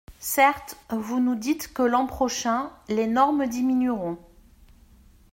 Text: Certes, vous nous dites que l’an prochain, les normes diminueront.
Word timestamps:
Certes, 0.17 0.77
vous 0.89 1.19
nous 1.19 1.35
dites 1.35 1.73
que 1.75 1.83
l’an 1.83 2.07
prochain, 2.07 2.71
les 2.89 3.05
normes 3.05 3.45
diminueront. 3.45 4.17